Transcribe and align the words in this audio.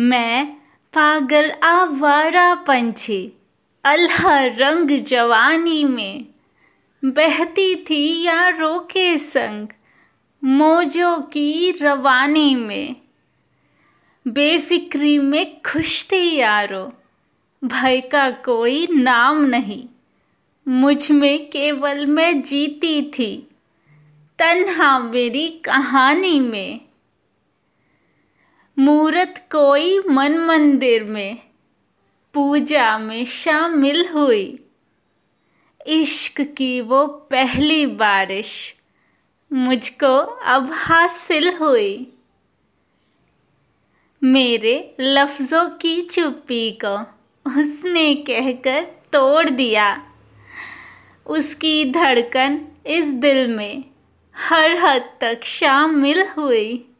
मैं 0.00 0.46
पागल 0.94 1.50
आवारा 1.50 2.54
पंछी 2.54 3.32
अल्लाह 3.84 4.46
रंग 4.46 4.90
जवानी 4.90 5.84
में। 5.84 6.26
बहती 7.04 7.74
थी 7.74 8.22
यारों 8.22 8.78
के 8.78 9.18
संग, 9.18 9.68
मौजों 10.44 11.18
की 11.18 11.70
रवानी 11.70 12.54
में। 12.54 12.96
बेफिक्री 14.28 15.18
में 15.18 15.62
खुश 15.62 16.04
थी 16.12 16.36
यारो, 16.36 16.92
भय 17.64 18.00
का 18.00 18.30
कोई 18.30 18.88
नाम 18.90 19.44
नहीं। 19.44 19.84
मुझमें 20.68 21.50
केवल 21.50 22.06
मैं 22.06 22.42
जीती 22.42 23.02
थी, 23.02 23.48
तन्हा 24.38 24.98
मेरी 24.98 25.48
कहानी 25.48 26.40
में। 26.40 26.87
मूरत 28.80 29.48
कोई 29.52 29.98
मन 29.98 30.38
मंदिर 30.38 31.04
में 31.04 31.38
पूजा 32.34 32.98
में 32.98 33.24
शामिल 33.24 34.08
हुई। 34.08 34.58
इश्क 35.86 36.40
की 36.40 36.80
वो 36.80 37.06
पहली 37.06 37.86
बारिश 37.86 38.74
मुझको 39.52 40.16
अब 40.44 40.70
हासिल 40.72 41.54
हुई। 41.54 42.12
मेरे 44.24 44.94
लफ्ज़ों 45.00 45.68
की 45.68 46.00
चुप्पी 46.00 46.70
को 46.70 47.00
उसने 47.60 48.14
कहकर 48.14 48.84
तोड़ 48.84 49.50
दिया। 49.50 50.12
उसकी 51.26 51.84
धड़कन 51.84 52.60
इस 52.86 53.06
दिल 53.06 53.56
में 53.56 53.84
हर 54.34 54.70
हद 54.70 55.10
तक 55.20 55.40
शामिल 55.44 56.26
हुई। 56.28 56.90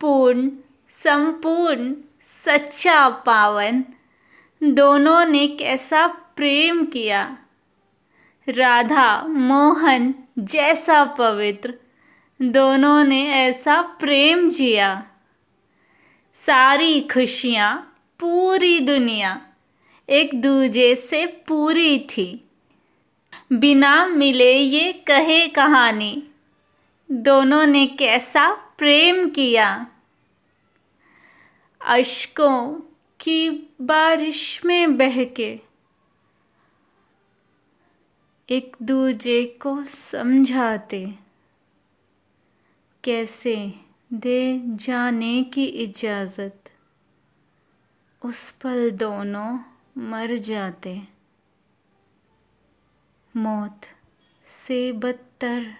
पूर्ण 0.00 0.50
संपूर्ण 0.92 1.94
सच्चा 2.22 3.08
पावन 3.08 3.84
दोनों 4.62 5.26
ने 5.26 5.46
कैसा 5.46 6.06
प्रेम 6.06 6.84
किया। 6.84 7.38
राधा, 8.48 9.22
मोहन 9.22 10.14
जैसा 10.38 11.04
पवित्र 11.04 11.74
दोनों 12.42 13.04
ने 13.04 13.30
ऐसा 13.30 13.82
प्रेम 13.82 14.50
जिया। 14.50 15.06
सारी 16.34 17.00
खुशियाँ 17.00 18.02
पूरी 18.20 18.80
दुनिया 18.80 19.40
एक 20.08 20.40
दूजे 20.40 20.96
से 20.96 21.26
पूरी 21.26 21.98
थी। 21.98 22.48
बिना 23.52 24.06
मिले 24.06 24.52
ये 24.52 24.92
कहे 24.92 25.46
कहानी, 25.46 26.22
दोनों 27.10 27.66
ने 27.66 27.86
कैसा 27.86 28.50
प्रेम 28.50 29.28
किया। 29.28 29.86
अशकों 31.86 32.80
की 33.20 33.50
बारिश 33.80 34.64
में 34.64 34.96
बहके। 34.96 35.60
एक 38.50 38.76
दूजे 38.82 39.58
को 39.62 39.84
समझाते। 39.84 41.14
कैसे 43.04 43.72
दे 44.12 44.62
जाने 44.64 45.44
की 45.44 45.64
इजाज़त। 45.64 46.72
उस 48.24 48.50
पल 48.50 48.90
दोनों 48.90 49.58
मर 49.98 50.36
जाते। 50.36 51.02
मौत 53.36 53.80
से 54.44 54.92
बदतर 54.92 55.76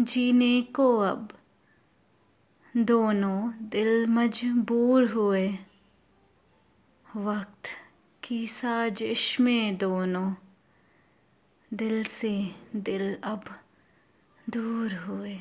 जीने 0.00 0.62
को 0.62 0.98
अब 0.98 1.28
दोनों 2.78 3.52
दिल 3.68 4.06
मजबूर 4.06 5.04
हुए। 5.04 5.58
वक्त 7.16 7.68
की 8.22 8.46
साजिश 8.46 9.40
में 9.40 9.76
दोनों 9.76 10.34
दिल 11.74 12.04
से 12.04 12.54
दिल 12.76 13.16
अब 13.24 13.40
दूर 14.50 14.94
हुए। 14.94 15.38